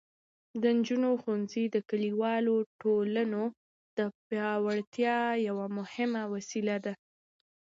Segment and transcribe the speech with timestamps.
[0.61, 3.43] د نجونو ښوونځي د کلیوالو ټولنو
[3.97, 6.93] د پیاوړتیا یوه مهمه وسیله ده.